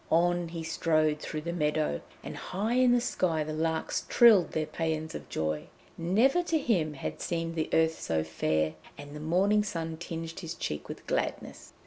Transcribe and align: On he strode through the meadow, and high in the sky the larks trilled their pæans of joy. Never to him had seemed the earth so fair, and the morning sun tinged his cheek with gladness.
On 0.11 0.47
he 0.47 0.63
strode 0.63 1.19
through 1.19 1.41
the 1.41 1.53
meadow, 1.53 2.01
and 2.23 2.35
high 2.35 2.73
in 2.73 2.91
the 2.91 2.99
sky 2.99 3.43
the 3.43 3.53
larks 3.53 4.03
trilled 4.09 4.53
their 4.53 4.65
pæans 4.65 5.13
of 5.13 5.29
joy. 5.29 5.67
Never 5.95 6.41
to 6.41 6.57
him 6.57 6.95
had 6.95 7.21
seemed 7.21 7.53
the 7.53 7.69
earth 7.71 8.01
so 8.01 8.23
fair, 8.23 8.73
and 8.97 9.15
the 9.15 9.19
morning 9.19 9.63
sun 9.63 9.97
tinged 9.97 10.39
his 10.39 10.55
cheek 10.55 10.89
with 10.89 11.05
gladness. 11.05 11.73